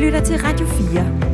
[0.00, 1.30] lytter til Radio 4.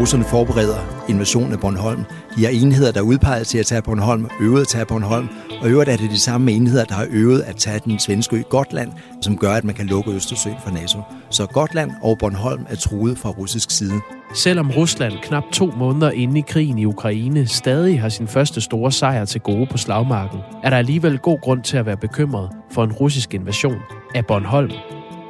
[0.00, 2.04] Russerne forbereder invasionen af Bornholm.
[2.36, 5.28] De har enheder, der er udpeget til at tage Bornholm, øvet at tage Bornholm,
[5.64, 8.42] og øvrigt er det de samme enheder, der har øvet at tage den svenske ø
[8.42, 10.98] Gotland, som gør, at man kan lukke Østersøen for NATO.
[11.30, 14.00] Så Gotland og Bornholm er truet fra russisk side.
[14.34, 18.92] Selvom Rusland knap to måneder inde i krigen i Ukraine stadig har sin første store
[18.92, 22.84] sejr til gode på slagmarken, er der alligevel god grund til at være bekymret for
[22.84, 23.78] en russisk invasion
[24.14, 24.72] af Bornholm.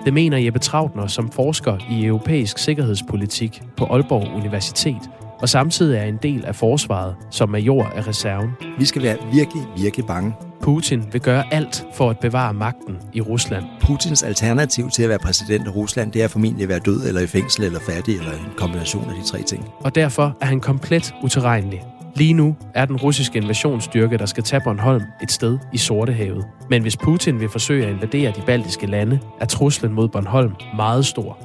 [0.05, 5.02] Det mener Jeppe Trautner som forsker i europæisk sikkerhedspolitik på Aalborg Universitet,
[5.41, 8.51] og samtidig er en del af forsvaret som major af reserven.
[8.79, 10.34] Vi skal være virkelig, virkelig bange.
[10.62, 13.65] Putin vil gøre alt for at bevare magten i Rusland.
[13.80, 17.20] Putins alternativ til at være præsident af Rusland, det er formentlig at være død eller
[17.20, 19.68] i fængsel eller fattig, eller en kombination af de tre ting.
[19.80, 21.85] Og derfor er han komplet uterrenelig.
[22.16, 26.45] Lige nu er den russiske invasionsstyrke, der skal tage Bornholm, et sted i Sortehavet.
[26.71, 31.07] Men hvis Putin vil forsøge at invadere de baltiske lande, er truslen mod Bornholm meget
[31.07, 31.38] stor.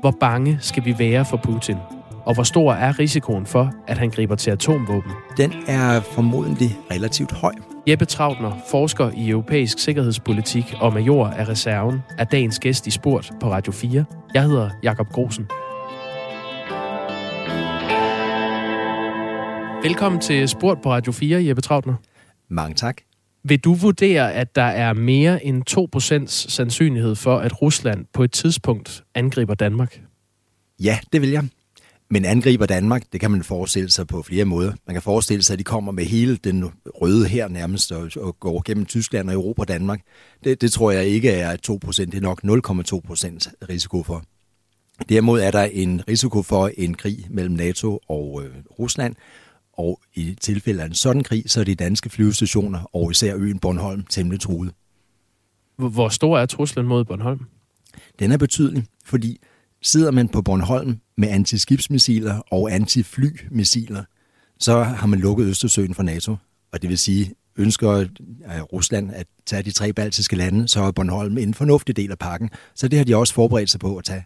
[0.00, 1.76] Hvor bange skal vi være for Putin?
[2.26, 5.12] Og hvor stor er risikoen for, at han griber til atomvåben?
[5.36, 7.52] Den er formodentlig relativt høj.
[7.88, 13.30] Jeppe Trautner, forsker i europæisk sikkerhedspolitik og major af reserven, er dagens gæst i Sport
[13.40, 14.04] på Radio 4.
[14.34, 15.46] Jeg hedder Jakob Grosen.
[19.82, 21.94] Velkommen til Sport på Radio 4, Jeppe Trautner.
[22.48, 22.96] Mange tak.
[23.42, 25.62] Vil du vurdere, at der er mere end
[26.24, 30.00] 2% sandsynlighed for, at Rusland på et tidspunkt angriber Danmark?
[30.80, 31.48] Ja, det vil jeg.
[32.10, 34.72] Men angriber Danmark, det kan man forestille sig på flere måder.
[34.86, 38.40] Man kan forestille sig, at de kommer med hele den røde her nærmest og, og
[38.40, 40.00] går gennem Tyskland og Europa og Danmark.
[40.44, 44.24] Det, det tror jeg ikke er 2%, det er nok 0,2% risiko for.
[45.08, 49.14] Derimod er der en risiko for en krig mellem NATO og øh, Rusland,
[49.72, 53.58] og i tilfælde af en sådan krig, så er de danske flyvestationer og især øen
[53.58, 54.72] Bornholm temmelig truet.
[55.76, 57.40] Hvor stor er truslen mod Bornholm?
[58.18, 59.40] Den er betydelig, fordi
[59.84, 64.04] sidder man på Bornholm med antiskibsmissiler og antiflymissiler,
[64.58, 66.36] så har man lukket Østersøen for NATO.
[66.72, 68.06] Og det vil sige, ønsker øh,
[68.72, 72.50] Rusland at tage de tre baltiske lande, så er Bornholm en fornuftig del af pakken.
[72.74, 74.24] Så det har de også forberedt sig på at tage.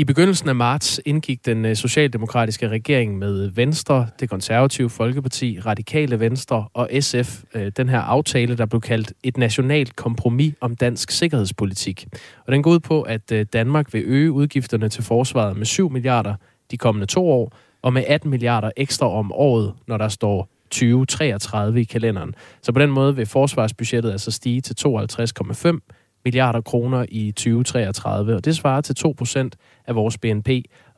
[0.00, 6.20] I begyndelsen af marts indgik den øh, socialdemokratiske regering med Venstre, det konservative Folkeparti, Radikale
[6.20, 11.10] Venstre og SF øh, den her aftale, der blev kaldt et nationalt kompromis om dansk
[11.10, 12.06] sikkerhedspolitik.
[12.46, 15.90] Og den går ud på, at øh, Danmark vil øge udgifterne til forsvaret med 7
[15.90, 16.34] milliarder
[16.70, 21.80] de kommende to år, og med 18 milliarder ekstra om året, når der står 2033
[21.80, 22.34] i kalenderen.
[22.62, 25.78] Så på den måde vil forsvarsbudgettet altså stige til 52,5
[26.24, 29.48] milliarder kroner i 2033, og det svarer til 2%
[29.86, 30.48] af vores BNP,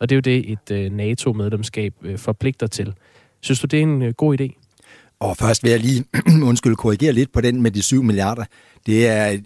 [0.00, 2.94] og det er jo det, et øh, NATO-medlemskab øh, forpligter til.
[3.40, 4.60] Synes du, det er en øh, god idé?
[5.20, 6.04] Og først vil jeg lige,
[6.48, 8.44] undskyld, korrigere lidt på den med de 7 milliarder.
[8.86, 9.38] Det er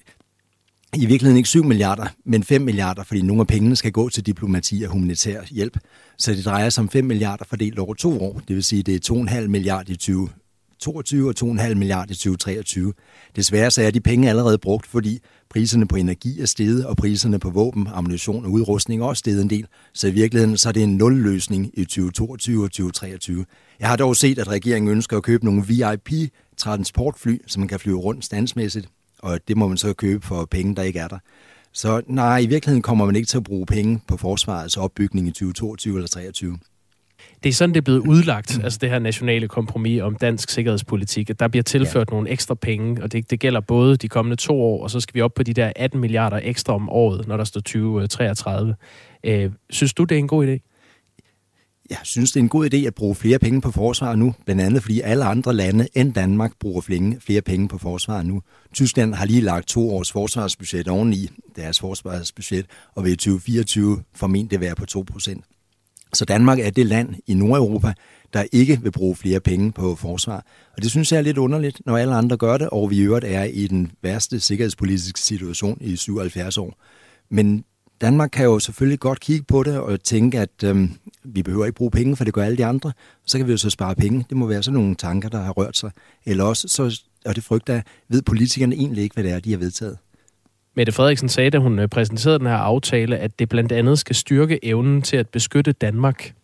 [0.97, 4.27] i virkeligheden ikke 7 milliarder, men 5 milliarder, fordi nogle af pengene skal gå til
[4.27, 5.79] diplomati og humanitær hjælp.
[6.19, 8.43] Så det drejer sig om 5 milliarder fordelt over to år.
[8.49, 12.93] Det vil sige, det er 2,5 milliarder i 2022 og 2,5 milliarder i 2023.
[13.37, 15.21] Desværre så er de penge allerede brugt, fordi
[15.55, 19.43] Priserne på energi er steget, og priserne på våben, ammunition og udrustning er også steget
[19.43, 19.67] en del.
[19.93, 23.45] Så i virkeligheden så er det en nulløsning i 2022 og 2023.
[23.81, 27.99] Jeg har dog set, at regeringen ønsker at købe nogle VIP-transportfly, så man kan flyve
[27.99, 28.89] rundt standsmæssigt,
[29.19, 31.19] og det må man så købe for penge, der ikke er der.
[31.73, 35.31] Så nej, i virkeligheden kommer man ikke til at bruge penge på forsvarets opbygning i
[35.31, 36.59] 2022 eller 2023
[37.45, 38.65] det er sådan, det er blevet udlagt, mm.
[38.65, 42.15] altså det her nationale kompromis om dansk sikkerhedspolitik, at der bliver tilført ja.
[42.15, 45.15] nogle ekstra penge, og det, det gælder både de kommende to år, og så skal
[45.15, 48.75] vi op på de der 18 milliarder ekstra om året, når der står 2033.
[49.25, 50.71] Øh, synes du, det er en god idé?
[51.91, 54.63] Jeg synes, det er en god idé at bruge flere penge på forsvaret nu, blandt
[54.63, 56.81] andet fordi alle andre lande end Danmark bruger
[57.21, 58.43] flere penge på forsvaret nu.
[58.75, 64.75] Tyskland har lige lagt to års forsvarsbudget oveni deres forsvarsbudget, og vil 2024 formentlig være
[64.75, 65.45] på 2 procent.
[66.15, 67.93] Så Danmark er det land i Nordeuropa,
[68.33, 70.47] der ikke vil bruge flere penge på forsvar.
[70.77, 73.01] Og det synes jeg er lidt underligt, når alle andre gør det, og vi i
[73.01, 76.75] øvrigt er i den værste sikkerhedspolitiske situation i 77 år.
[77.31, 77.65] Men
[78.01, 80.91] Danmark kan jo selvfølgelig godt kigge på det og tænke, at øhm,
[81.25, 82.93] vi behøver ikke bruge penge, for det gør alle de andre.
[83.27, 84.25] Så kan vi jo så spare penge.
[84.29, 85.91] Det må være sådan nogle tanker, der har rørt sig.
[86.25, 89.59] Eller også, så, og det frygter ved politikerne egentlig ikke, hvad det er, de har
[89.59, 89.99] vedtaget.
[90.77, 94.17] Mette Frederiksen sagde, da hun øh, præsenterede den her aftale, at det blandt andet skal
[94.17, 96.35] styrke evnen til at beskytte Danmark.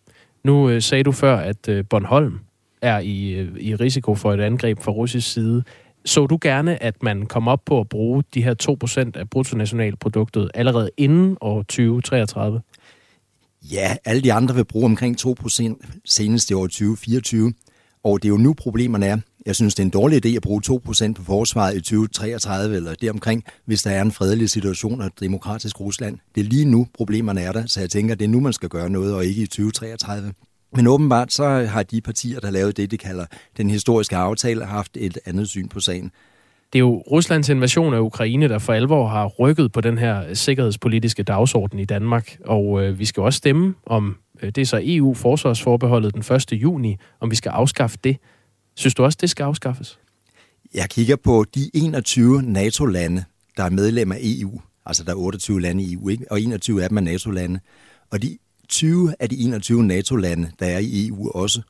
[0.43, 2.39] Nu øh, sagde du før, at øh, Bornholm
[2.81, 5.63] er i, øh, i risiko for et angreb fra russisk side.
[6.05, 8.55] Så du gerne, at man kom op på at bruge de her
[9.15, 12.61] 2% af bruttonationalproduktet allerede inden år 2033?
[13.71, 17.53] Ja, alle de andre vil bruge omkring 2% senest i år 2024.
[18.03, 19.17] Og det er jo nu problemerne er.
[19.45, 22.93] Jeg synes, det er en dårlig idé at bruge 2% på forsvaret i 2033 eller
[22.95, 26.17] deromkring, hvis der er en fredelig situation og et demokratisk Rusland.
[26.35, 28.69] Det er lige nu, problemerne er der, så jeg tænker, det er nu, man skal
[28.69, 30.33] gøre noget, og ikke i 2033.
[30.75, 33.25] Men åbenbart så har de partier, der lavede det, de kalder
[33.57, 36.11] den historiske aftale, haft et andet syn på sagen.
[36.73, 40.33] Det er jo Ruslands invasion af Ukraine, der for alvor har rykket på den her
[40.33, 42.37] sikkerhedspolitiske dagsorden i Danmark.
[42.45, 46.51] Og øh, vi skal også stemme om, øh, det er så EU-forsvarsforbeholdet den 1.
[46.51, 48.17] juni, om vi skal afskaffe det.
[48.75, 49.99] Synes du også, det skal afskaffes?
[50.73, 53.23] Jeg kigger på de 21 NATO-lande,
[53.57, 54.61] der er medlem af EU.
[54.85, 56.25] Altså der er 28 lande i EU, ikke?
[56.31, 57.59] og 21 af dem er NATO-lande.
[58.11, 58.37] Og de
[58.69, 61.61] 20 af de 21 NATO-lande, der er i EU også,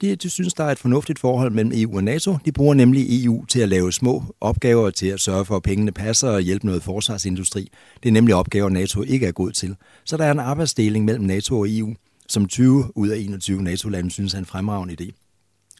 [0.00, 2.36] de, de synes, der er et fornuftigt forhold mellem EU og NATO.
[2.44, 5.92] De bruger nemlig EU til at lave små opgaver, til at sørge for, at pengene
[5.92, 7.68] passer og hjælpe noget forsvarsindustri.
[8.02, 9.76] Det er nemlig opgaver, NATO ikke er god til.
[10.04, 11.94] Så der er en arbejdsdeling mellem NATO og EU,
[12.28, 15.27] som 20 ud af 21 NATO-lande synes er en fremragende idé.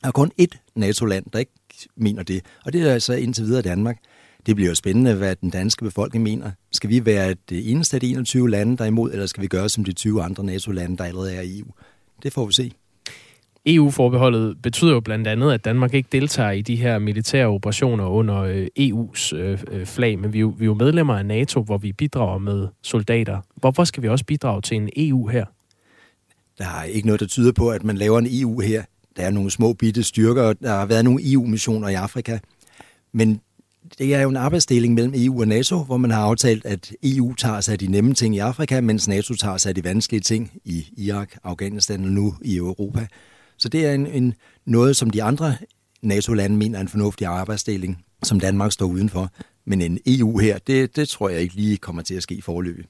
[0.02, 1.52] Der er kun ét NATO-land, der ikke
[1.96, 3.98] mener det, og det er altså indtil videre Danmark.
[4.46, 6.50] Det bliver jo spændende, hvad den danske befolkning mener.
[6.72, 9.46] Skal vi være det eneste af de 21 lande, der er imod, eller skal vi
[9.46, 11.66] gøre som de 20 andre NATO-lande, der allerede er i EU?
[12.22, 12.72] Det får vi se.
[13.66, 18.42] EU-forbeholdet betyder jo blandt andet, at Danmark ikke deltager i de her militære operationer under
[18.42, 21.62] øh, EU's øh, øh, flag, men vi er, jo, vi er jo medlemmer af NATO,
[21.62, 23.40] hvor vi bidrager med soldater.
[23.56, 25.44] Hvorfor skal vi også bidrage til en EU her?
[26.58, 28.84] Der er ikke noget, der tyder på, at man laver en EU her.
[29.19, 32.38] Der er nogle små bitte styrker, og der har været nogle EU-missioner i Afrika.
[33.12, 33.41] Men
[33.99, 37.35] det er jo en arbejdsdeling mellem EU og NATO, hvor man har aftalt, at EU
[37.35, 40.20] tager sig af de nemme ting i Afrika, mens NATO tager sig af de vanskelige
[40.20, 43.06] ting i Irak, Afghanistan og nu i Europa.
[43.56, 44.35] Så det er en, en
[44.67, 45.56] noget, som de andre
[46.03, 49.31] NATO-lande mener er en fornuftig arbejdsdeling, som Danmark står udenfor.
[49.67, 52.41] Men en EU her, det, det tror jeg ikke lige kommer til at ske i
[52.41, 52.87] forløbet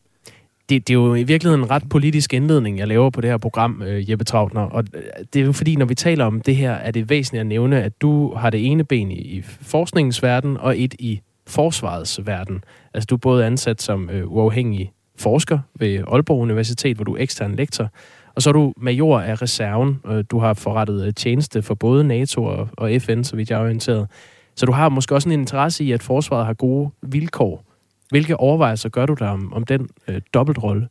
[0.68, 3.36] det, det er jo i virkeligheden en ret politisk indledning, jeg laver på det her
[3.36, 4.60] program, øh, Jeppe Trautner.
[4.60, 7.40] Og øh, det er jo fordi, når vi taler om det her, er det væsentligt
[7.40, 11.20] at nævne, at du har det ene ben i, i forskningens verden og et i
[11.46, 12.64] forsvarets verden.
[12.94, 17.22] Altså du er både ansat som øh, uafhængig forsker ved Aalborg Universitet, hvor du er
[17.22, 17.90] ekstern lektor,
[18.34, 20.00] og så er du major af reserven.
[20.30, 23.62] Du har forrettet øh, tjeneste for både NATO og, og FN, så vidt jeg er
[23.62, 24.06] orienteret.
[24.56, 27.67] Så du har måske også en interesse i, at forsvaret har gode vilkår.
[28.10, 30.88] Hvilke overvejelser gør du der om, om den øh, dobbeltrolle?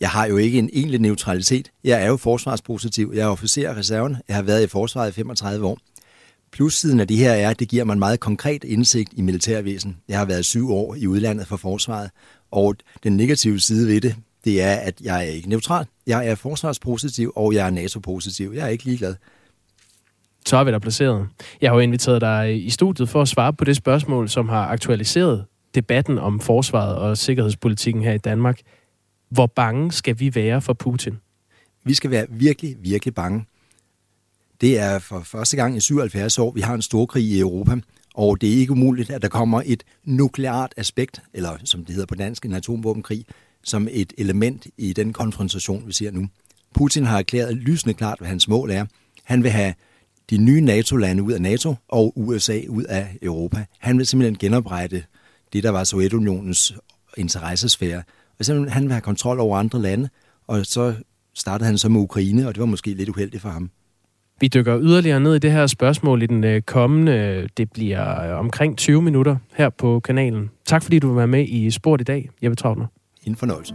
[0.00, 1.70] Jeg har jo ikke en egentlig neutralitet.
[1.84, 3.12] Jeg er jo forsvarspositiv.
[3.14, 4.16] Jeg er officer af reserven.
[4.28, 5.78] Jeg har været i forsvaret i 35 år.
[6.52, 9.96] Plussiden af det her er, at det giver mig en meget konkret indsigt i militærvæsen.
[10.08, 12.10] Jeg har været syv år i udlandet for forsvaret,
[12.50, 15.86] og den negative side ved det, det er, at jeg er ikke neutral.
[16.06, 18.52] Jeg er forsvarspositiv, og jeg er NATO-positiv.
[18.54, 19.14] Jeg er ikke ligeglad.
[20.46, 21.28] Så er vi der placeret.
[21.60, 24.66] Jeg har jo inviteret dig i studiet for at svare på det spørgsmål, som har
[24.66, 25.44] aktualiseret
[25.74, 28.60] debatten om forsvaret og sikkerhedspolitikken her i Danmark.
[29.28, 31.18] Hvor bange skal vi være for Putin?
[31.84, 33.44] Vi skal være virkelig, virkelig bange.
[34.60, 37.76] Det er for første gang i 77 år, vi har en stor krig i Europa,
[38.14, 42.06] og det er ikke umuligt, at der kommer et nukleart aspekt, eller som det hedder
[42.06, 43.24] på dansk, en atomvåbenkrig,
[43.62, 46.28] som et element i den konfrontation, vi ser nu.
[46.74, 48.86] Putin har erklæret lysende klart, hvad hans mål er.
[49.24, 49.74] Han vil have
[50.30, 53.64] de nye NATO-lande ud af NATO og USA ud af Europa.
[53.78, 55.04] Han vil simpelthen genoprette
[55.52, 56.74] det, der var Sovjetunionens
[57.16, 58.02] interessesfære.
[58.38, 60.08] Og så han vil have kontrol over andre lande,
[60.46, 60.94] og så
[61.34, 63.70] startede han så med Ukraine, og det var måske lidt uheldigt for ham.
[64.40, 68.38] Vi dykker yderligere ned i det her spørgsmål i den øh, kommende, det bliver øh,
[68.38, 70.50] omkring 20 minutter her på kanalen.
[70.66, 72.86] Tak fordi du være med i Sport i dag, Jeppe Trautner.
[73.24, 73.74] En fornøjelse.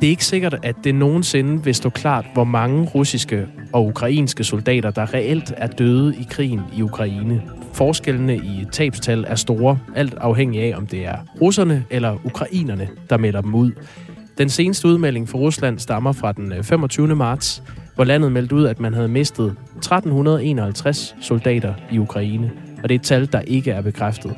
[0.00, 4.44] Det er ikke sikkert, at det nogensinde vil stå klart, hvor mange russiske og ukrainske
[4.44, 7.42] soldater, der reelt er døde i krigen i Ukraine.
[7.72, 13.16] Forskellene i tabstal er store, alt afhængig af, om det er russerne eller ukrainerne, der
[13.16, 13.72] melder dem ud.
[14.38, 17.16] Den seneste udmelding for Rusland stammer fra den øh, 25.
[17.16, 17.62] Marts,
[17.94, 22.50] hvor landet meldte ud, at man havde mistet 1351 soldater i Ukraine,
[22.82, 24.34] og det er et tal, der ikke er bekræftet.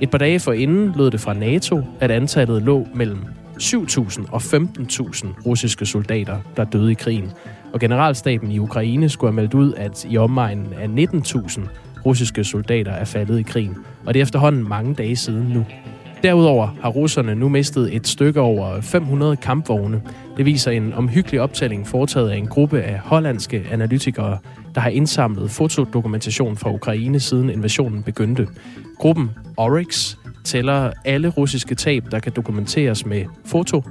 [0.00, 3.18] Et par dage forinden lød det fra NATO, at antallet lå mellem
[3.62, 7.32] 7.000 og 15.000 russiske soldater, der døde i krigen.
[7.72, 11.60] Og generalstaben i Ukraine skulle have meldt ud, at i omegnen af 19.000
[12.06, 13.76] russiske soldater er faldet i krigen.
[14.06, 15.66] Og det er efterhånden mange dage siden nu.
[16.22, 20.02] Derudover har russerne nu mistet et stykke over 500 kampvogne.
[20.36, 24.38] Det viser en omhyggelig optælling foretaget af en gruppe af hollandske analytikere,
[24.74, 28.48] der har indsamlet fotodokumentation fra Ukraine siden invasionen begyndte.
[28.98, 33.82] Gruppen Oryx tæller alle russiske tab, der kan dokumenteres med foto,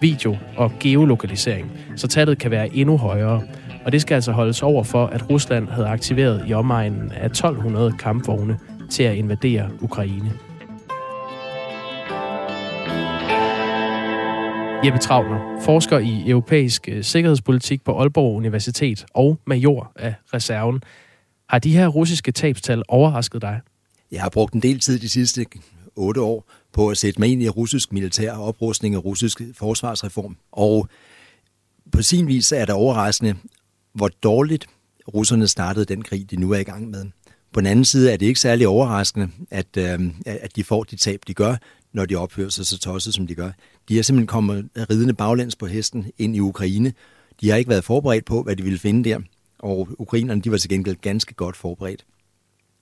[0.00, 3.42] video og geolokalisering, så tallet kan være endnu højere.
[3.84, 7.92] Og det skal altså holdes over for, at Rusland havde aktiveret i omegnen af 1200
[7.92, 8.58] kampvogne
[8.90, 10.32] til at invadere Ukraine.
[14.84, 20.82] Jeppe Travner, forsker i europæisk øh, sikkerhedspolitik på Aalborg Universitet og major af reserven.
[21.48, 23.60] Har de her russiske tabstal overrasket dig?
[24.12, 25.44] Jeg har brugt en del tid de sidste
[25.96, 30.36] otte år på at sætte mig ind i russisk militær oprustning og russisk forsvarsreform.
[30.52, 30.88] Og
[31.92, 33.34] på sin vis er det overraskende,
[33.94, 34.66] hvor dårligt
[35.14, 37.04] russerne startede den krig, de nu er i gang med.
[37.52, 40.96] På den anden side er det ikke særlig overraskende, at, øh, at de får de
[40.96, 41.56] tab, de gør,
[41.92, 43.50] når de opfører sig så tosset, som de gør.
[43.88, 46.92] De er simpelthen kommet ridende baglæns på hesten ind i Ukraine.
[47.40, 49.18] De har ikke været forberedt på, hvad de ville finde der,
[49.58, 52.04] og ukrainerne de var til gengæld ganske godt forberedt.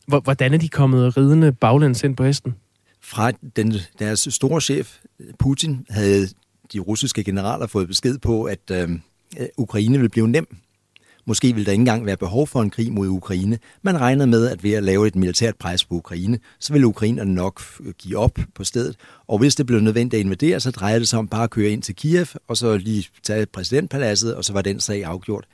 [0.07, 2.55] Hvordan er de kommet ridende baglæns ind på hesten?
[3.09, 4.99] Fra den, deres store chef,
[5.39, 6.29] Putin, havde
[6.73, 9.01] de russiske generaler fået besked på, at øhm,
[9.41, 10.57] øh, Ukraine ville blive nem
[11.29, 13.59] Måske ville der ikke engang være behov for en krig mod Ukraine.
[13.83, 17.35] Man regnede med, at ved at lave et militært pres på Ukraine, så ville ukrainerne
[17.35, 18.97] nok øh, give op på stedet.
[19.27, 21.71] Og hvis det blev nødvendigt at invadere, så drejede det sig om bare at køre
[21.71, 25.47] ind til Kiev, og så lige tage præsidentpaladset, og så var den sag afgjort.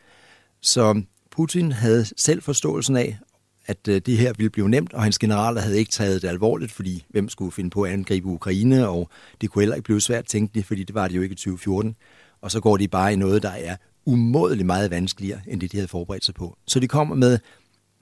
[0.60, 3.18] Så Putin havde selv forståelsen af,
[3.66, 6.72] at øh, det her ville blive nemt, og hans generaler havde ikke taget det alvorligt,
[6.72, 10.24] fordi hvem skulle finde på at angribe Ukraine, og det kunne heller ikke blive svært
[10.24, 11.96] tænkeligt, fordi det var det jo ikke i 2014.
[12.40, 15.76] Og så går de bare i noget, der er umådeligt meget vanskeligere, end det de
[15.76, 16.56] havde forberedt sig på.
[16.66, 17.38] Så de kommer med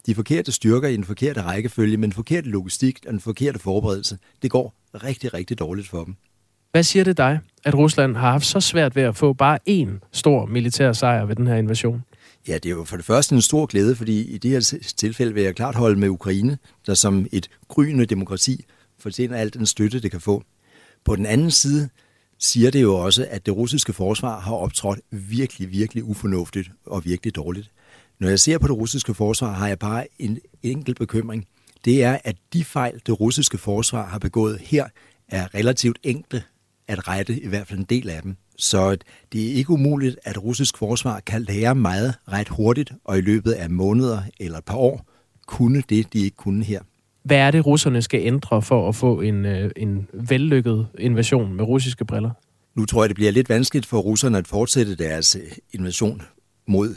[0.07, 4.19] de forkerte styrker i den forkerte rækkefølge, men den forkerte logistik og den forkerte forberedelse.
[4.43, 6.17] Det går rigtig, rigtig dårligt for dem.
[6.71, 10.09] Hvad siger det dig, at Rusland har haft så svært ved at få bare én
[10.13, 12.05] stor militær sejr ved den her invasion?
[12.49, 15.35] Ja, det er jo for det første en stor glæde, fordi i det her tilfælde
[15.35, 18.65] vil jeg klart holde med Ukraine, der som et gryende demokrati
[18.99, 20.43] fortjener alt den støtte, det kan få.
[21.05, 21.89] På den anden side,
[22.39, 27.35] siger det jo også, at det russiske forsvar har optrådt virkelig, virkelig ufornuftigt og virkelig
[27.35, 27.71] dårligt.
[28.21, 31.47] Når jeg ser på det russiske forsvar, har jeg bare en enkelt bekymring.
[31.85, 34.89] Det er, at de fejl, det russiske forsvar har begået her,
[35.29, 36.43] er relativt enkle
[36.89, 38.37] at rette, i hvert fald en del af dem.
[38.63, 38.97] Så
[39.33, 43.53] det er ikke umuligt, at russisk forsvar kan lære meget ret hurtigt, og i løbet
[43.53, 45.07] af måneder eller et par år
[45.47, 46.81] kunne det, de ikke kunne her.
[47.25, 51.65] Hvad er det, russerne skal ændre for at få en, øh, en vellykket invasion med
[51.65, 52.31] russiske briller?
[52.75, 55.43] Nu tror jeg, det bliver lidt vanskeligt for russerne at fortsætte deres øh,
[55.73, 56.23] invasion
[56.67, 56.95] mod,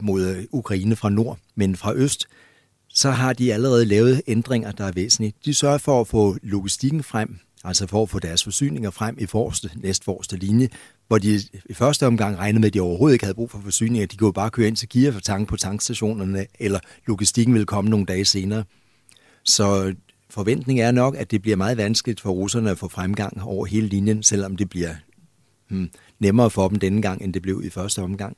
[0.00, 2.26] mod øh, Ukraine fra nord, men fra øst,
[2.88, 5.32] så har de allerede lavet ændringer, der er væsentlige.
[5.44, 9.26] De sørger for at få logistikken frem, altså for at få deres forsyninger frem i
[9.26, 10.68] forreste, næstforreste linje,
[11.08, 11.40] hvor de
[11.70, 14.06] i første omgang regnede med, at de overhovedet ikke havde brug for forsyninger.
[14.06, 17.90] De kunne bare køre ind til Kiev og tanke på tankstationerne, eller logistikken ville komme
[17.90, 18.64] nogle dage senere.
[19.44, 19.94] Så
[20.30, 23.86] forventningen er nok, at det bliver meget vanskeligt for russerne at få fremgang over hele
[23.86, 24.94] linjen, selvom det bliver
[25.68, 28.36] hmm, nemmere for dem denne gang, end det blev i første omgang.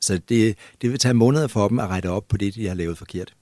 [0.00, 2.74] Så det, det vil tage måneder for dem at rette op på det, de har
[2.74, 3.34] lavet forkert.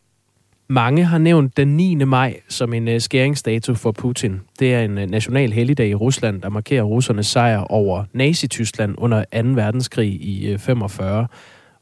[0.69, 1.95] Mange har nævnt den 9.
[1.95, 4.41] maj som en øh, skæringsdato for Putin.
[4.59, 9.25] Det er en øh, national helligdag i Rusland, der markerer russernes sejr over Nazi-Tyskland under
[9.43, 9.49] 2.
[9.49, 11.27] verdenskrig i øh, 45.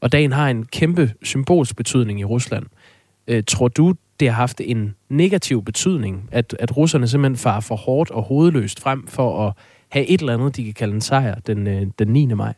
[0.01, 2.65] Og dagen har en kæmpe symbolsk betydning i Rusland.
[3.27, 7.75] Øh, tror du, det har haft en negativ betydning, at, at russerne simpelthen farer for
[7.75, 9.53] hårdt og hovedløst frem for at
[9.89, 12.25] have et eller andet, de kan kalde en sejr den, den 9.
[12.25, 12.53] maj?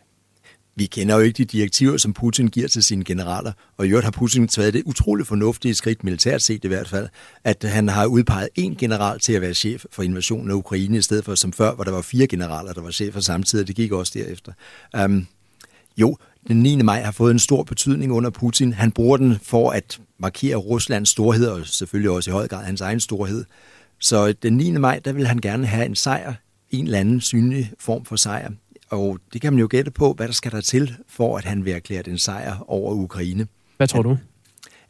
[0.77, 4.03] Vi kender jo ikke de direktiver, som Putin giver til sine generaler, og i øvrigt
[4.03, 7.07] har Putin taget det utroligt fornuftige skridt, militært set i hvert fald,
[7.43, 11.01] at han har udpeget én general til at være chef for invasionen af Ukraine, i
[11.01, 13.75] stedet for som før, hvor der var fire generaler, der var chef for samtidig, det
[13.75, 14.51] gik også derefter.
[15.03, 15.27] Um,
[15.97, 16.17] jo,
[16.47, 16.75] den 9.
[16.75, 18.73] maj har fået en stor betydning under Putin.
[18.73, 22.81] Han bruger den for at markere Ruslands storhed, og selvfølgelig også i høj grad hans
[22.81, 23.45] egen storhed.
[23.99, 24.71] Så den 9.
[24.71, 26.33] maj, der vil han gerne have en sejr,
[26.69, 28.51] en eller anden synlig form for sejr.
[28.89, 31.65] Og det kan man jo gætte på, hvad der skal der til, for at han
[31.65, 33.47] vil erklære den sejr over Ukraine.
[33.77, 34.17] Hvad tror du?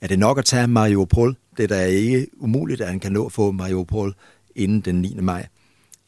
[0.02, 1.36] Er det nok at tage Mariupol?
[1.58, 4.16] Det er da ikke umuligt, at han kan nå at få Mariupol
[4.56, 5.18] inden den 9.
[5.22, 5.48] maj.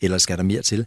[0.01, 0.85] Eller skal der mere til?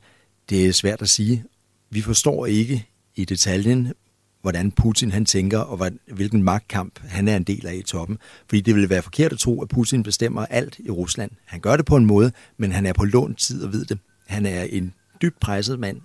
[0.51, 1.45] Det er svært at sige.
[1.91, 3.93] Vi forstår ikke i detaljen,
[4.41, 8.19] hvordan Putin han tænker, og hvilken magtkamp han er en del af i toppen.
[8.47, 11.31] Fordi det ville være forkert at tro, at Putin bestemmer alt i Rusland.
[11.45, 13.99] Han gør det på en måde, men han er på lånt tid og ved det.
[14.27, 16.01] Han er en dybt presset mand,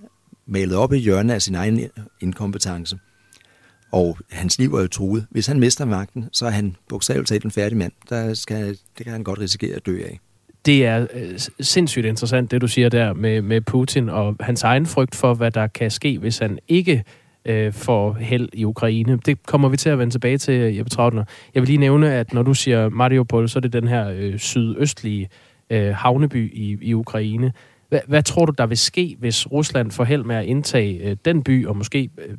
[0.48, 1.90] malet op i hjørnet af sin egen
[2.22, 2.98] inkompetence.
[3.92, 5.26] Og hans liv er jo truet.
[5.30, 7.92] Hvis han mister magten, så er han bogstaveligt talt en færdig mand.
[8.10, 10.20] Der skal, det kan han godt risikere at dø af.
[10.66, 14.86] Det er øh, sindssygt interessant, det du siger der med, med Putin og hans egen
[14.86, 17.04] frygt for, hvad der kan ske, hvis han ikke
[17.46, 19.20] øh, får held i Ukraine.
[19.26, 21.24] Det kommer vi til at vende tilbage til, Jeppe Trautner.
[21.56, 24.38] Jeg vil lige nævne, at når du siger Mariupol, så er det den her øh,
[24.40, 25.30] sydøstlige
[25.70, 27.54] øh, havneby i, i Ukraine.
[27.90, 31.18] Hvad, hvad tror du, der vil ske, hvis Rusland får held med at indtage øh,
[31.26, 32.38] den by, og måske øh,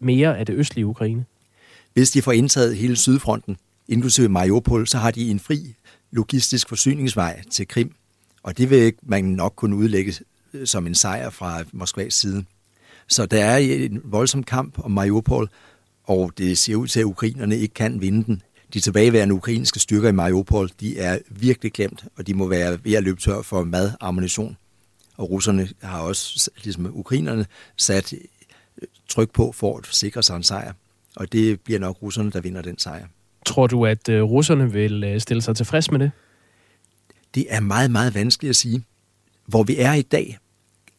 [0.00, 1.24] mere af det østlige Ukraine?
[1.92, 3.56] Hvis de får indtaget hele Sydfronten,
[3.88, 5.74] inklusive Mariupol, så har de en fri
[6.10, 7.92] logistisk forsyningsvej til Krim,
[8.42, 10.14] og det vil man nok kunne udlægge
[10.54, 12.44] øh, som en sejr fra Moskvas side.
[13.08, 15.48] Så der er en voldsom kamp om Mariupol,
[16.04, 18.42] og det ser ud til, at ukrainerne ikke kan vinde den.
[18.74, 22.92] De tilbageværende ukrainske styrker i Mariupol, de er virkelig glemt, og de må være ved
[22.92, 24.56] at løbe tør for mad og ammunition.
[25.16, 28.14] Og russerne har også, ligesom ukrainerne, sat
[29.08, 30.72] tryk på for at sikre sig en sejr.
[31.16, 33.06] Og det bliver nok russerne, der vinder den sejr.
[33.46, 36.10] Tror du, at øh, russerne vil øh, stille sig tilfreds med det?
[37.34, 38.84] Det er meget, meget vanskeligt at sige.
[39.46, 40.38] Hvor vi er i dag,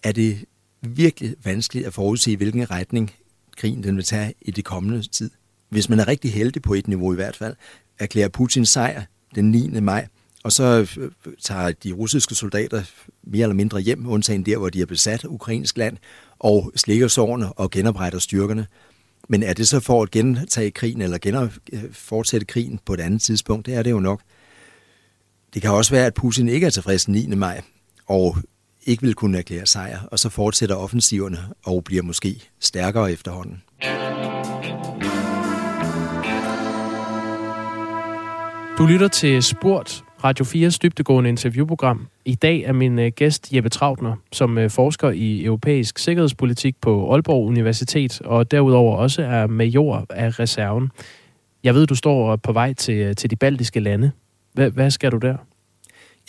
[0.04, 0.46] er det
[0.82, 3.12] virkelig vanskeligt at forudse, hvilken retning
[3.58, 5.30] krigen den vil tage i det kommende tid.
[5.70, 7.56] Hvis man er rigtig heldig på et niveau i hvert fald,
[8.00, 9.04] erklærer Putins sejr
[9.36, 9.68] den 9.
[9.68, 10.08] maj,
[10.44, 12.84] og så øh, tager de russiske soldater
[13.24, 15.98] mere eller mindre hjem, undtagen der, hvor de har besat ukrainsk land,
[16.40, 18.68] og slikker sårene og genopretter styrkerne.
[19.30, 23.00] Men er det så for at gentage krigen, eller gener, øh, fortsætte krigen på et
[23.00, 23.66] andet tidspunkt?
[23.66, 24.22] Det er det jo nok.
[25.54, 27.28] Det kan også være, at Putin ikke er tilfreds 9.
[27.28, 27.62] maj,
[28.08, 28.38] og
[28.86, 33.62] ikke vil kunne erklære sejr, og så fortsætter offensiverne og bliver måske stærkere efterhånden.
[38.78, 42.08] Du lytter til Sport, Radio 4's dybtegående interviewprogram.
[42.26, 47.12] I dag er min øh, gæst Jeppe Trautner, som øh, forsker i europæisk sikkerhedspolitik på
[47.14, 50.92] Aalborg Universitet, og derudover også er major af reserven.
[51.64, 54.12] Jeg ved, du står på vej til, øh, til de baltiske lande.
[54.54, 55.38] Hvad, hvad skal du der?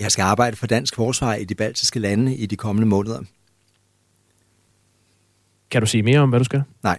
[0.00, 3.20] Jeg skal arbejde for dansk forsvar i de baltiske lande i de kommende måneder.
[5.70, 6.62] Kan du sige mere om, hvad du skal?
[6.82, 6.98] Nej.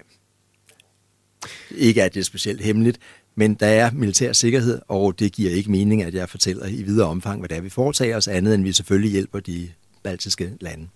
[1.72, 3.00] Ikke at det er specielt hemmeligt,
[3.36, 7.08] men der er militær sikkerhed, og det giver ikke mening, at jeg fortæller i videre
[7.08, 9.68] omfang, hvad det er, vi foretager os, andet end vi selvfølgelig hjælper de
[10.04, 10.88] baltiske lande.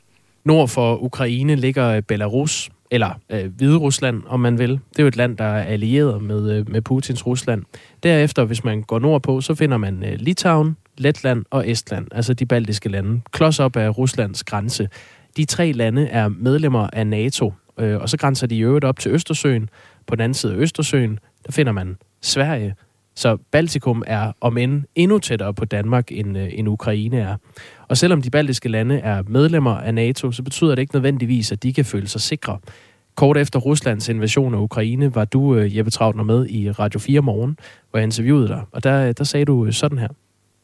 [0.43, 4.69] Nord for Ukraine ligger øh, Belarus, eller øh, Hvide Rusland, om man vil.
[4.69, 7.63] Det er jo et land, der er allieret med, øh, med Putins Rusland.
[8.03, 12.45] Derefter, hvis man går nordpå, så finder man øh, Litauen, Letland og Estland, altså de
[12.45, 14.89] baltiske lande, klods op af Ruslands grænse.
[15.37, 18.99] De tre lande er medlemmer af NATO, øh, og så grænser de i øvrigt op
[18.99, 19.69] til Østersøen.
[20.07, 22.75] På den anden side af Østersøen, der finder man Sverige.
[23.15, 27.35] Så Baltikum er om end endnu tættere på Danmark, end, øh, end Ukraine er.
[27.87, 31.63] Og selvom de baltiske lande er medlemmer af NATO, så betyder det ikke nødvendigvis, at
[31.63, 32.57] de kan føle sig sikre.
[33.15, 37.21] Kort efter Ruslands invasion af Ukraine var du, øh, Jeppe Trautner, med i Radio 4
[37.21, 37.57] morgen,
[37.89, 38.61] hvor jeg interviewede dig.
[38.71, 40.07] Og der, øh, der sagde du øh, sådan her.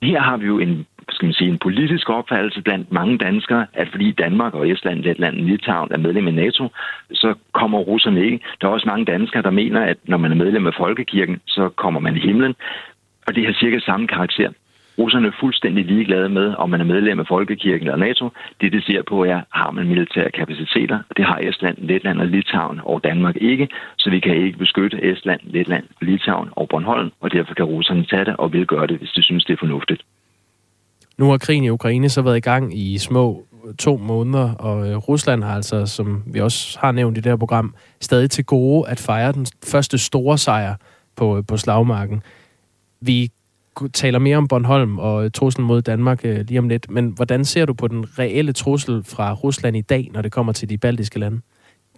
[0.03, 3.87] Her har vi jo en skal man sige, en politisk opfattelse blandt mange danskere, at
[3.91, 6.67] fordi Danmark og Estland, Letland og Litauen er medlem af NATO,
[7.11, 8.39] så kommer russerne ikke.
[8.61, 11.69] Der er også mange danskere, der mener, at når man er medlem af Folkekirken, så
[11.69, 12.55] kommer man i himlen.
[13.27, 14.49] Og det har cirka samme karakter.
[14.97, 18.29] Russerne er fuldstændig ligeglade med, om man er medlem af Folkekirken eller NATO.
[18.61, 20.99] Det, de ser på, er, har man militære kapaciteter?
[21.17, 25.39] Det har Estland, Letland og Litauen og Danmark ikke, så vi kan ikke beskytte Estland,
[25.43, 29.11] Letland, Litauen og Bornholm, og derfor kan russerne tage det og vil gøre det, hvis
[29.11, 30.01] de synes, det er fornuftigt.
[31.17, 34.89] Nu har krigen i Ukraine så været i gang i små øh, to måneder, og
[34.89, 38.45] øh, Rusland har altså, som vi også har nævnt i det her program, stadig til
[38.45, 40.75] gode at fejre den første store sejr
[41.15, 42.23] på, øh, på slagmarken.
[43.01, 43.31] Vi
[43.93, 47.73] taler mere om Bornholm og truslen mod Danmark lige om lidt, men hvordan ser du
[47.73, 51.41] på den reelle trussel fra Rusland i dag, når det kommer til de baltiske lande?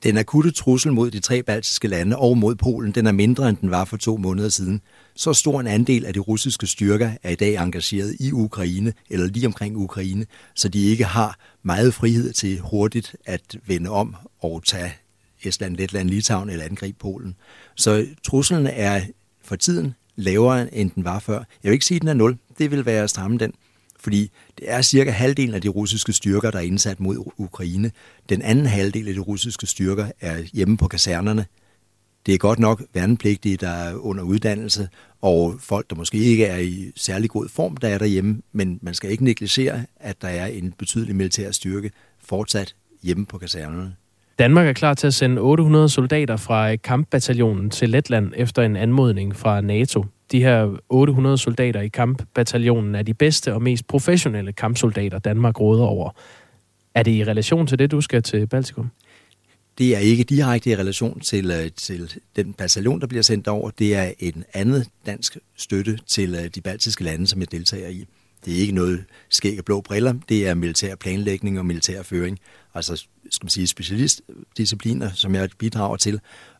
[0.03, 3.57] Den akutte trussel mod de tre baltiske lande og mod Polen, den er mindre, end
[3.57, 4.81] den var for to måneder siden.
[5.15, 9.27] Så stor en andel af de russiske styrker er i dag engageret i Ukraine, eller
[9.27, 14.63] lige omkring Ukraine, så de ikke har meget frihed til hurtigt at vende om og
[14.63, 14.93] tage
[15.43, 17.35] Estland, Letland, Litauen eller angribe Polen.
[17.75, 19.01] Så truslen er
[19.43, 21.37] for tiden lavere, end den var før.
[21.37, 22.37] Jeg vil ikke sige, at den er nul.
[22.57, 23.53] Det vil være at stramme den
[24.07, 27.91] fordi det er cirka halvdelen af de russiske styrker, der er indsat mod Ukraine.
[28.29, 31.45] Den anden halvdel af de russiske styrker er hjemme på kasernerne.
[32.25, 34.89] Det er godt nok værnepligtige, der er under uddannelse,
[35.21, 38.93] og folk, der måske ikke er i særlig god form, der er derhjemme, men man
[38.93, 41.91] skal ikke negligere, at der er en betydelig militær styrke
[42.23, 43.95] fortsat hjemme på kasernerne.
[44.39, 49.35] Danmark er klar til at sende 800 soldater fra kampbataljonen til Letland efter en anmodning
[49.35, 55.19] fra NATO de her 800 soldater i kampbataljonen er de bedste og mest professionelle kampsoldater,
[55.19, 56.11] Danmark råder over.
[56.95, 58.91] Er det i relation til det, du skal til Baltikum?
[59.77, 63.69] Det er ikke direkte i relation til, øh, til den bataljon, der bliver sendt over.
[63.69, 68.05] Det er en andet dansk støtte til øh, de baltiske lande, som jeg deltager i.
[68.45, 70.13] Det er ikke noget skæg og blå briller.
[70.29, 72.39] Det er militær planlægning og militær føring.
[72.73, 72.95] Altså
[73.29, 76.19] skal man sige, specialistdiscipliner, som jeg bidrager til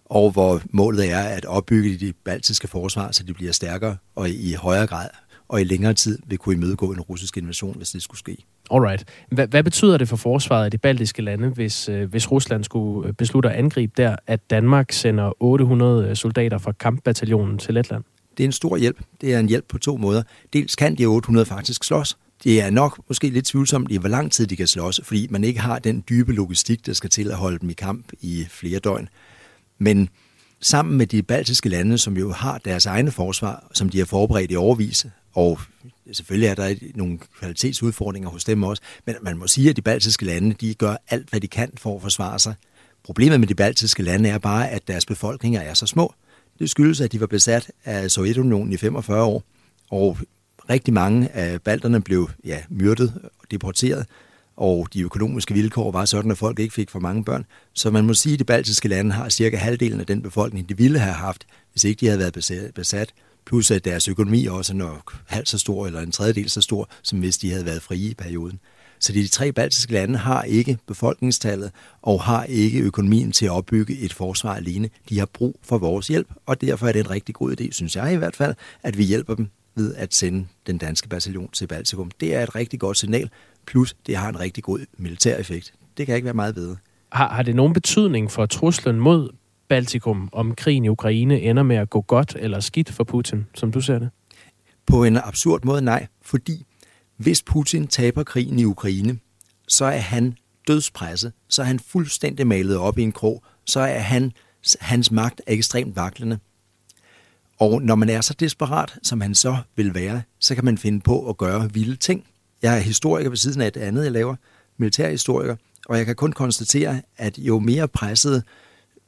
[0.10, 4.54] og hvor målet er at opbygge de baltiske forsvar, så de bliver stærkere og i
[4.54, 5.10] højere grad
[5.48, 8.38] og i længere tid vil kunne imødegå en russisk invasion, hvis det skulle ske.
[8.72, 9.06] Alright.
[9.32, 13.08] Hvad, hvad betyder det for forsvaret af de baltiske lande, hvis, øh, hvis Rusland skulle
[13.08, 18.04] øh, beslutte at angribe der, at Danmark sender 800 soldater fra kampbataljonen til Letland?
[18.38, 19.02] Det er en stor hjælp.
[19.22, 20.24] Det er en hjælp på to måder.
[20.54, 22.18] Dels kan de 800 faktisk slås.
[22.44, 25.44] Det er nok måske lidt tvivlsomt i, hvor lang tid de kan slås, fordi man
[25.44, 28.80] ikke har den dybe logistik, der skal til at holde dem i kamp i flere
[28.80, 29.10] døgn.
[29.78, 30.10] Men
[30.62, 34.52] sammen med de baltiske lande, som jo har deres egne forsvar, som de har forberedt
[34.52, 35.60] i overvis, og
[36.12, 40.26] selvfølgelig er der nogle kvalitetsudfordringer hos dem også, men man må sige, at de baltiske
[40.26, 42.54] lande, de gør alt, hvad de kan for at forsvare sig.
[43.04, 46.14] Problemet med de baltiske lande er bare, at deres befolkninger er så små.
[46.60, 49.44] Det skyldes, at de var besat af Sovjetunionen i 45 år,
[49.90, 50.18] og
[50.70, 54.06] rigtig mange af balterne blev ja, myrdet og deporteret,
[54.58, 57.46] og de økonomiske vilkår var sådan, at folk ikke fik for mange børn.
[57.74, 60.78] Så man må sige, at de baltiske lande har cirka halvdelen af den befolkning, de
[60.78, 63.14] ville have haft, hvis ikke de havde været besat.
[63.46, 66.90] Plus at deres økonomi også er nok halvt så stor, eller en tredjedel så stor,
[67.04, 68.60] som hvis de havde været frie i perioden.
[69.00, 73.98] Så de tre baltiske lande har ikke befolkningstallet og har ikke økonomien til at opbygge
[73.98, 74.90] et forsvar alene.
[75.10, 77.96] De har brug for vores hjælp, og derfor er det en rigtig god idé, synes
[77.96, 81.68] jeg i hvert fald, at vi hjælper dem ved at sende den danske bataljon til
[81.68, 82.12] Baltikum.
[82.20, 83.30] Det er et rigtig godt signal,
[83.68, 85.74] plus det har en rigtig god militær effekt.
[85.98, 86.76] Det kan ikke være meget bedre.
[87.12, 89.30] Har, har det nogen betydning for truslen mod
[89.70, 93.72] Baltikum, om krigen i Ukraine ender med at gå godt eller skidt for Putin, som
[93.72, 94.10] du ser det?
[94.86, 96.66] På en absurd måde nej, fordi
[97.18, 99.20] hvis Putin taber krigen i Ukraine,
[99.68, 104.00] så er han dødspresset, så er han fuldstændig malet op i en krog, så er
[104.00, 104.32] han,
[104.80, 106.40] hans magt er ekstremt vaklende.
[107.60, 111.00] Og når man er så desperat, som han så vil være, så kan man finde
[111.00, 112.26] på at gøre vilde ting.
[112.68, 114.36] Jeg er historiker ved siden af et andet, jeg laver,
[114.78, 118.44] militærhistoriker, og jeg kan kun konstatere, at jo mere presset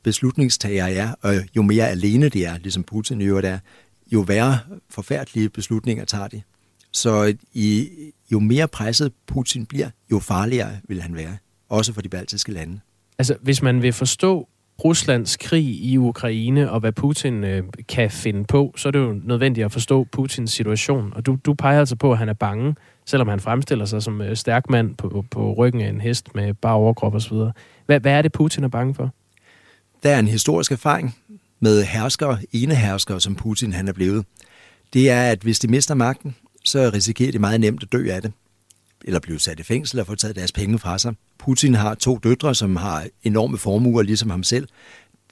[0.04, 3.60] beslutningstager er, og jo mere alene det er, ligesom Putin i øvrigt er,
[4.12, 6.41] jo værre forfærdelige beslutninger tager de.
[6.91, 7.89] Så i,
[8.32, 11.38] jo mere presset Putin bliver, jo farligere vil han være,
[11.69, 12.80] også for de baltiske lande.
[13.17, 14.48] Altså, hvis man vil forstå
[14.84, 19.20] Ruslands krig i Ukraine og hvad Putin øh, kan finde på, så er det jo
[19.24, 21.13] nødvendigt at forstå Putins situation.
[21.15, 24.22] Og du, du peger altså på, at han er bange, selvom han fremstiller sig som
[24.22, 27.38] øh, stærk mand på, på ryggen af en hest med bare overkrop osv.
[27.86, 29.13] Hvad, hvad er det, Putin er bange for?
[30.04, 31.15] Der er en historisk erfaring
[31.60, 34.26] med herskere, ene herskere, som Putin han er blevet.
[34.94, 38.22] Det er, at hvis de mister magten, så risikerer de meget nemt at dø af
[38.22, 38.32] det,
[39.06, 41.14] eller blive sat i fængsel og få taget deres penge fra sig.
[41.38, 44.68] Putin har to døtre, som har enorme formuer, ligesom ham selv.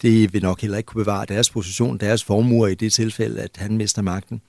[0.02, 3.58] Det vil nok heller ikke kunne bevare deres position, deres formuer i det tilfælde, at
[3.58, 4.42] han mister magten.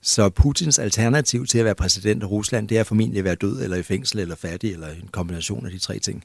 [0.00, 3.62] Så Putins alternativ til at være præsident af Rusland, det er formentlig at være død
[3.62, 6.24] eller i fængsel eller fattig, eller en kombination af de tre ting.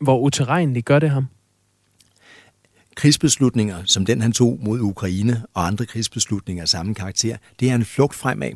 [0.00, 1.26] Hvor uterrenligt gør det ham?
[2.94, 7.74] Krigsbeslutninger, som den han tog mod Ukraine og andre krigsbeslutninger af samme karakter, det er
[7.74, 8.52] en flugt fremad.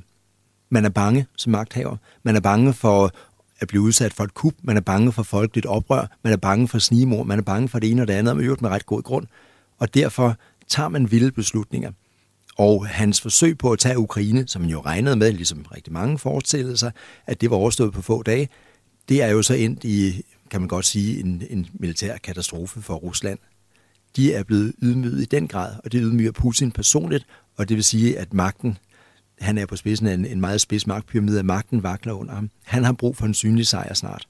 [0.73, 1.97] Man er bange som magthaver.
[2.23, 3.11] Man er bange for
[3.61, 4.55] at blive udsat for et kup.
[4.63, 6.07] Man er bange for folkeligt oprør.
[6.25, 7.23] Man er bange for snimor.
[7.23, 9.27] Man er bange for det ene og det andet, og med ret god grund.
[9.79, 10.37] Og derfor
[10.69, 11.93] tager man vilde beslutninger.
[12.57, 16.19] Og hans forsøg på at tage Ukraine, som han jo regnede med, ligesom rigtig mange
[16.19, 16.93] forestillede sig,
[17.27, 18.49] at det var overstået på få dage,
[19.09, 22.95] det er jo så endt i, kan man godt sige, en, en militær katastrofe for
[22.95, 23.39] Rusland.
[24.17, 27.85] De er blevet ydmyget i den grad, og det ydmyger Putin personligt, og det vil
[27.85, 28.79] sige, at magten
[29.42, 32.50] han er på spidsen af en, en meget spids magtpyramide, at magten vakler under ham.
[32.64, 34.28] Han har brug for en synlig sejr snart.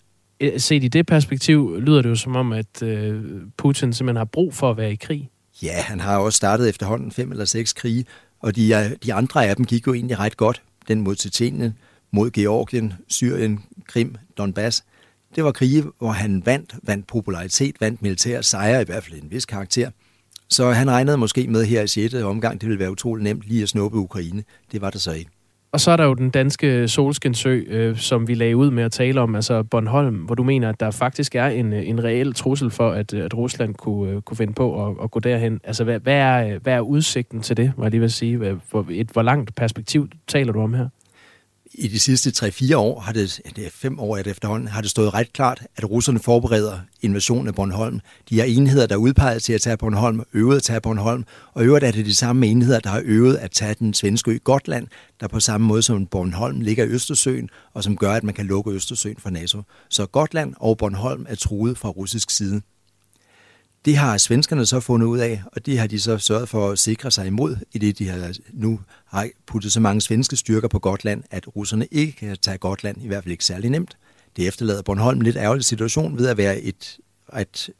[0.56, 3.22] Set i det perspektiv lyder det jo som om, at øh,
[3.56, 5.30] Putin simpelthen har brug for at være i krig.
[5.62, 8.04] Ja, han har også startet efterhånden fem eller seks krige,
[8.40, 10.62] og de, de andre af dem gik jo egentlig ret godt.
[10.88, 11.78] Den mod Tjetjenien,
[12.10, 14.84] mod Georgien, Syrien, Krim, Donbass.
[15.36, 19.30] Det var krige, hvor han vandt, vandt popularitet, vandt militær sejre, i hvert fald en
[19.30, 19.90] vis karakter–
[20.52, 22.14] så han regnede måske med her i 6.
[22.14, 24.42] omgang, det ville være utrolig nemt lige at snuppe Ukraine.
[24.72, 25.30] Det var det så ikke.
[25.72, 28.92] Og så er der jo den danske Solskinsø, øh, som vi lagde ud med at
[28.92, 32.34] tale om, altså Bornholm, hvor du mener, at der faktisk er en, øh, en reel
[32.34, 35.60] trussel for, at, øh, at Rusland kunne, øh, kunne finde på at, at gå derhen.
[35.64, 38.36] Altså, hvad, hvad, er, hvad er udsigten til det, må jeg lige vil sige?
[38.70, 40.88] Hvor, et, hvor langt perspektiv taler du om her?
[41.74, 44.90] I de sidste 3-4 år, har det, det er fem år det efterhånden, har det
[44.90, 48.00] stået ret klart, at russerne forbereder invasionen af Bornholm.
[48.30, 51.64] De har enheder, der er udpeget til at tage Bornholm, øvet at tage Bornholm, og
[51.64, 54.86] øvrigt er det de samme enheder, der har øvet at tage den svenske ø Gotland,
[55.20, 58.46] der på samme måde som Bornholm ligger i Østersøen, og som gør, at man kan
[58.46, 59.62] lukke Østersøen for NATO.
[59.88, 62.62] Så Gotland og Bornholm er truet fra russisk side.
[63.84, 66.78] Det har svenskerne så fundet ud af, og det har de så sørget for at
[66.78, 70.78] sikre sig imod, i det de har nu har puttet så mange svenske styrker på
[70.78, 73.96] Gotland, at russerne ikke kan tage Gotland, i hvert fald ikke særlig nemt.
[74.36, 76.98] Det efterlader Bornholm en lidt ærgerlig situation ved at være et,
[77.40, 77.70] et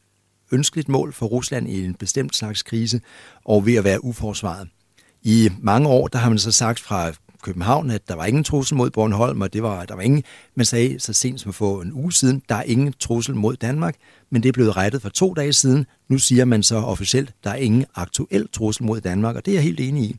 [0.51, 3.01] ønskeligt mål for Rusland i en bestemt slags krise,
[3.45, 4.67] og ved at være uforsvaret.
[5.21, 7.11] I mange år, der har man så sagt fra
[7.43, 10.23] København, at der var ingen trussel mod Bornholm, og det var, der var ingen,
[10.55, 13.95] man sagde så sent som for en uge siden, der er ingen trussel mod Danmark,
[14.29, 15.85] men det er blevet rettet for to dage siden.
[16.09, 19.55] Nu siger man så officielt, der er ingen aktuel trussel mod Danmark, og det er
[19.55, 20.17] jeg helt enig i.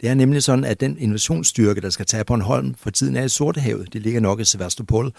[0.00, 3.28] Det er nemlig sådan, at den invasionsstyrke, der skal tage Bornholm, for tiden er i
[3.28, 3.92] Sortehavet.
[3.92, 5.12] Det ligger nok i Sevastopol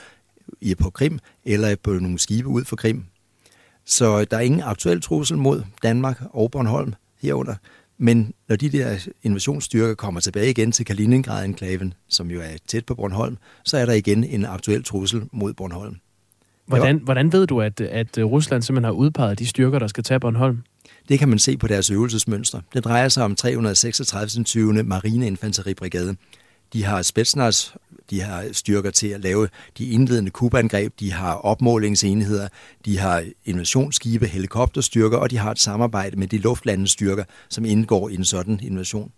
[0.62, 3.04] i på Krim, eller på nogle skibe ud for Krim.
[3.86, 7.56] Så der er ingen aktuel trussel mod Danmark og Bornholm herunder.
[7.98, 12.96] Men når de der invasionsstyrker kommer tilbage igen til Kaliningrad-enklaven, som jo er tæt på
[12.96, 15.96] Bornholm, så er der igen en aktuel trussel mod Bornholm.
[16.66, 20.20] Hvordan, hvordan ved du, at, at Rusland simpelthen har udpeget de styrker, der skal tage
[20.20, 20.64] Bornholm?
[21.10, 22.62] Det kan man se på deres øvelsesmønster.
[22.74, 24.44] Det drejer sig om 336.
[24.44, 24.84] 20.
[24.84, 26.16] Marineinfanteribrigade.
[26.74, 27.72] De har Spetsnaz,
[28.10, 32.48] de har styrker til at lave de indledende kubangreb, de har opmålingsenheder,
[32.86, 38.16] de har invasionsskibe, helikopterstyrker, og de har et samarbejde med de luftlandestyrker, som indgår i
[38.16, 39.12] en sådan invasion.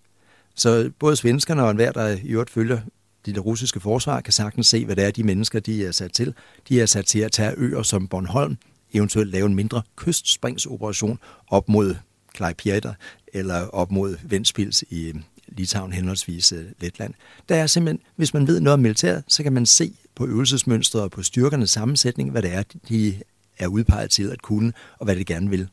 [0.55, 2.79] Så både svenskerne og enhver, der i øvrigt følger
[3.25, 6.33] det russiske forsvar, kan sagtens se, hvad det er, de mennesker, de er sat til.
[6.69, 8.57] De er sat til at tage øer som Bornholm,
[8.93, 11.95] eventuelt lave en mindre kystspringsoperation op mod
[12.33, 12.93] Klaipjæter
[13.33, 15.13] eller op mod Ventspils i
[15.51, 17.13] Litauen henholdsvis øh, Letland.
[17.49, 21.01] Der er simpelthen, hvis man ved noget om militæret, så kan man se på øvelsesmønstret
[21.01, 23.15] og på styrkernes sammensætning, hvad det er, de
[23.59, 25.67] er udpeget til at kunne, og hvad de gerne vil.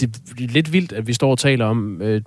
[0.00, 2.22] Det er lidt vildt, at vi står og taler om øh,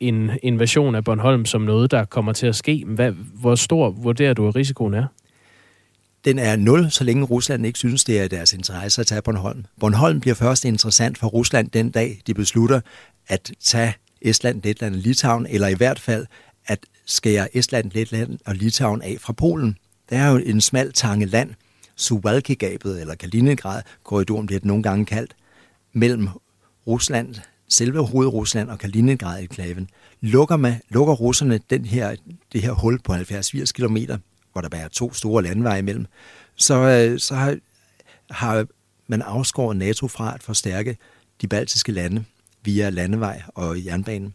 [0.00, 2.84] en invasion af Bornholm som noget, der kommer til at ske.
[2.86, 5.06] Hvad, hvor stor vurderer du, at risikoen er?
[6.24, 9.64] Den er nul, så længe Rusland ikke synes, det er deres interesse at tage Bornholm.
[9.80, 12.80] Bornholm bliver først interessant for Rusland den dag, de beslutter
[13.28, 16.26] at tage Estland, Letland og Litauen, eller i hvert fald
[16.66, 19.76] at skære Estland, Letland og Litauen af fra Polen.
[20.10, 21.54] Der er jo en smal tange land,
[21.96, 25.36] Suwalki-gabet eller Kaliningrad-korridoren bliver det nogle gange kaldt,
[25.92, 26.28] mellem
[26.86, 27.34] Rusland,
[27.68, 29.88] selve hovedrusland og Kaliningrad-enklaven.
[30.20, 32.16] Lukker, man, lukker russerne den her,
[32.52, 33.96] det her hul på 70-80 km,
[34.52, 36.06] hvor der bare er to store landeveje imellem,
[36.56, 37.56] så, øh, så har,
[38.30, 38.66] har
[39.06, 40.96] man afskåret NATO fra at forstærke
[41.40, 42.24] de baltiske lande
[42.64, 44.34] via landevej og jernbanen.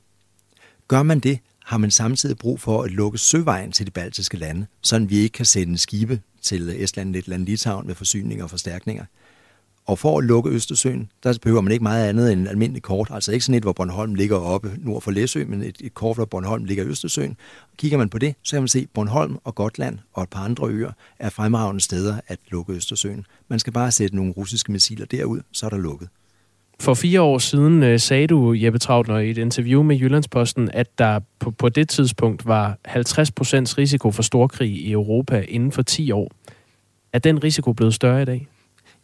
[0.88, 4.66] Gør man det, har man samtidig brug for at lukke søvejen til de baltiske lande,
[4.82, 9.06] så vi ikke kan sende skibe til Estland, Letland, Litauen med forsyninger og forstærkninger.
[9.86, 13.10] Og for at lukke Østersøen, der behøver man ikke meget andet end en almindelig kort.
[13.14, 16.18] Altså ikke sådan et, hvor Bornholm ligger oppe nord for Læsø, men et, et kort,
[16.18, 17.38] hvor Bornholm ligger i Østersøen.
[17.78, 20.44] Kigger man på det, så kan man se, at Bornholm og Gotland og et par
[20.44, 23.26] andre øer er fremragende steder at lukke Østersøen.
[23.48, 26.10] Man skal bare sætte nogle russiske missiler derud, så er der lukket.
[26.80, 30.88] For fire år siden øh, sagde du, Jeppe Trautner, i et interview med Jyllandsposten, at
[30.98, 32.94] der på, på det tidspunkt var 50%
[33.78, 36.32] risiko for storkrig i Europa inden for 10 år.
[37.14, 38.48] Er den risiko blevet større i dag?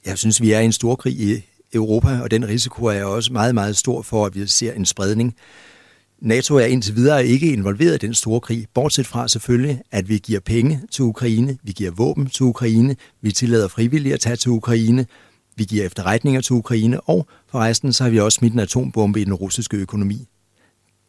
[0.06, 3.56] Jeg synes, vi er i en storkrig i Europa, og den risiko er også meget,
[3.56, 5.36] meget stor for, at vi ser en spredning.
[6.22, 10.18] NATO er indtil videre ikke involveret i den store krig, bortset fra selvfølgelig, at vi
[10.18, 14.52] giver penge til Ukraine, vi giver våben til Ukraine, vi tillader frivillige at tage til
[14.52, 15.06] Ukraine,
[15.56, 19.24] vi giver efterretninger til Ukraine, og forresten så har vi også smidt en atombombe i
[19.24, 20.28] den russiske økonomi.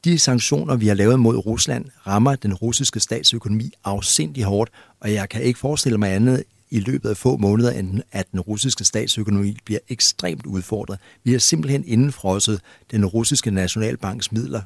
[0.04, 5.28] De sanktioner, vi har lavet mod Rusland, rammer den russiske statsøkonomi afsindig hårdt, og jeg
[5.28, 9.56] kan ikke forestille mig andet i løbet af få måneder, end at den russiske statsøkonomi
[9.64, 10.98] bliver ekstremt udfordret.
[11.24, 14.62] Vi har simpelthen indenfrosset den russiske nationalbanks midler.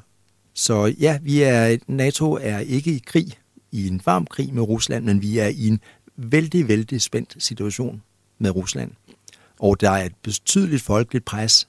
[0.53, 3.33] Så ja, vi er, NATO er ikke i krig,
[3.71, 5.79] i en varm krig med Rusland, men vi er i en
[6.17, 8.01] vældig, vældig spændt situation
[8.39, 8.91] med Rusland
[9.59, 11.67] og der er et betydeligt folkeligt pres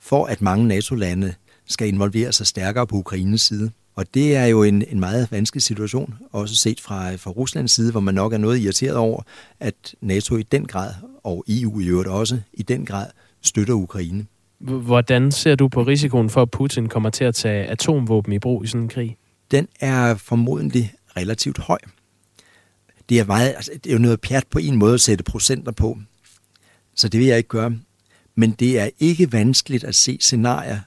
[0.00, 1.34] for, at mange NATO-lande
[1.66, 3.70] skal involvere sig stærkere på Ukraines side.
[3.94, 7.90] Og det er jo en, en meget vanskelig situation, også set fra, fra Ruslands side,
[7.90, 9.22] hvor man nok er noget irriteret over,
[9.60, 10.90] at NATO i den grad,
[11.24, 13.06] og EU i øvrigt også, i den grad
[13.42, 14.26] støtter Ukraine.
[14.58, 18.64] Hvordan ser du på risikoen for, at Putin kommer til at tage atomvåben i brug
[18.64, 19.16] i sådan en krig?
[19.50, 21.78] Den er formodentlig relativt høj.
[23.08, 25.72] Det er, meget, altså, det er jo noget pjat på en måde at sætte procenter
[25.72, 25.98] på
[26.98, 27.78] så det vil jeg ikke gøre.
[28.34, 30.80] Men det er ikke vanskeligt at se scenarier,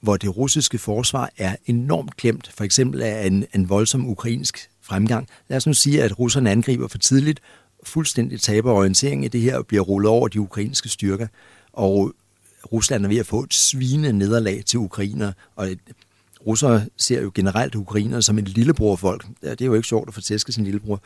[0.00, 5.28] hvor det russiske forsvar er enormt klemt, for eksempel af en, en voldsom ukrainsk fremgang.
[5.48, 7.40] Lad os nu sige, at russerne angriber for tidligt,
[7.82, 11.26] fuldstændig taber orientering i det her og bliver rullet over de ukrainske styrker.
[11.72, 12.12] Og
[12.72, 15.68] Rusland er ved at få et svine nederlag til ukrainer, og
[16.46, 19.26] russere ser jo generelt ukrainer som et lillebrorfolk.
[19.42, 21.02] Det er jo ikke sjovt at få tæsket sin lillebror.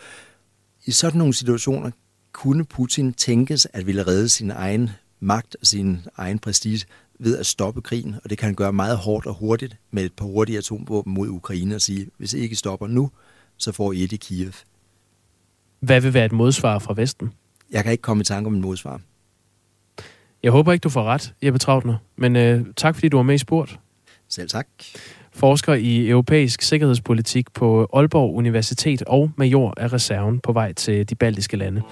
[0.85, 1.91] I sådan nogle situationer
[2.33, 4.91] kunne Putin tænkes at ville redde sin egen
[5.21, 6.85] magt og sin egen prestige
[7.19, 10.13] ved at stoppe krigen, og det kan han gøre meget hårdt og hurtigt med et
[10.13, 13.11] par hurtige atomvåben mod Ukraine og sige, hvis I ikke stopper nu,
[13.57, 14.53] så får I et i Kiev.
[15.81, 17.33] Hvad vil være et modsvar fra Vesten?
[17.71, 19.01] Jeg kan ikke komme i tanke om en modsvar.
[20.43, 23.35] Jeg håber ikke, du får ret, Jeppe Trautner, men øh, tak fordi du var med
[23.35, 23.79] i spurt.
[24.29, 24.67] Selv tak.
[25.33, 31.15] Forsker i europæisk sikkerhedspolitik på Aalborg Universitet og major af reserven på vej til de
[31.15, 31.83] baltiske lande.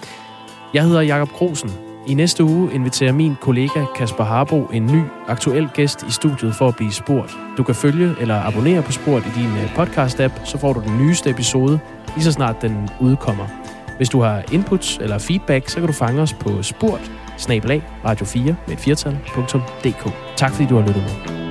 [0.73, 1.71] Jeg hedder Jakob Grosen.
[2.07, 6.67] I næste uge inviterer min kollega Kasper Harbo en ny aktuel gæst i studiet for
[6.67, 7.37] at blive spurgt.
[7.57, 10.97] Du kan følge eller abonnere på Spurt i din øh, podcast-app, så får du den
[10.97, 11.79] nyeste episode,
[12.15, 13.45] lige så snart den udkommer.
[13.97, 17.11] Hvis du har inputs eller feedback, så kan du fange os på spurt,
[18.05, 20.13] radio4 med et firtal.dk.
[20.37, 21.48] Tak fordi du har lyttet med.